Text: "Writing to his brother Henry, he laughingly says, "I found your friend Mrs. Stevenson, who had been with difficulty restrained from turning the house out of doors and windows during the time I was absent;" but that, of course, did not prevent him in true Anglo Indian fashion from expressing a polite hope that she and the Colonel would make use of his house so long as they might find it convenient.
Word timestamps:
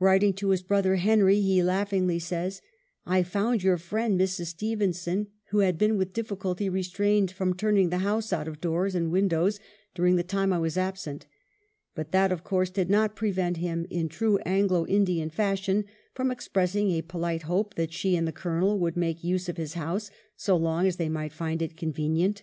"Writing 0.00 0.32
to 0.32 0.48
his 0.48 0.60
brother 0.60 0.96
Henry, 0.96 1.40
he 1.40 1.62
laughingly 1.62 2.18
says, 2.18 2.60
"I 3.06 3.22
found 3.22 3.62
your 3.62 3.76
friend 3.78 4.20
Mrs. 4.20 4.46
Stevenson, 4.46 5.28
who 5.50 5.60
had 5.60 5.78
been 5.78 5.96
with 5.96 6.12
difficulty 6.12 6.68
restrained 6.68 7.30
from 7.30 7.54
turning 7.54 7.88
the 7.88 7.98
house 7.98 8.32
out 8.32 8.48
of 8.48 8.60
doors 8.60 8.96
and 8.96 9.12
windows 9.12 9.60
during 9.94 10.16
the 10.16 10.24
time 10.24 10.52
I 10.52 10.58
was 10.58 10.76
absent;" 10.76 11.26
but 11.94 12.10
that, 12.10 12.32
of 12.32 12.42
course, 12.42 12.70
did 12.70 12.90
not 12.90 13.14
prevent 13.14 13.58
him 13.58 13.86
in 13.88 14.08
true 14.08 14.38
Anglo 14.38 14.84
Indian 14.84 15.30
fashion 15.30 15.84
from 16.12 16.32
expressing 16.32 16.90
a 16.90 17.02
polite 17.02 17.42
hope 17.42 17.74
that 17.76 17.92
she 17.92 18.16
and 18.16 18.26
the 18.26 18.32
Colonel 18.32 18.80
would 18.80 18.96
make 18.96 19.22
use 19.22 19.48
of 19.48 19.58
his 19.58 19.74
house 19.74 20.10
so 20.34 20.56
long 20.56 20.88
as 20.88 20.96
they 20.96 21.08
might 21.08 21.32
find 21.32 21.62
it 21.62 21.76
convenient. 21.76 22.42